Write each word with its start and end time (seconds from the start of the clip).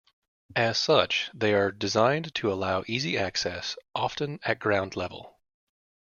As 0.55 0.79
such, 0.79 1.29
they 1.31 1.53
are 1.53 1.71
designed 1.71 2.33
to 2.33 2.51
allow 2.51 2.83
easy 2.87 3.19
access, 3.19 3.77
often 3.93 4.39
at 4.41 4.57
ground 4.57 4.95
level. 4.95 5.37